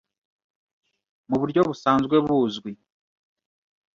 [1.29, 2.71] mu buryo busanzwe buzwi